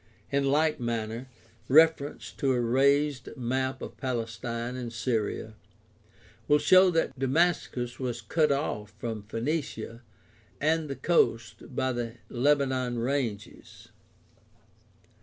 In 0.31 0.45
like 0.49 0.79
manner, 0.79 1.27
reference 1.67 2.31
to 2.31 2.53
a 2.53 2.59
raised 2.59 3.37
map 3.37 3.83
of 3.83 3.97
Palestine 3.97 4.75
and 4.75 4.91
Syria 4.91 5.53
will 6.47 6.57
show 6.57 6.89
that 6.89 7.19
Damascus 7.19 7.99
was 7.99 8.19
cut 8.19 8.51
o& 8.51 8.85
from 8.97 9.21
Phoenicia 9.21 10.01
and 10.59 10.89
the 10.89 10.95
coast 10.95 11.75
by 11.75 11.91
the 11.91 12.15
Lebanon 12.29 12.97
ranges. 12.97 13.89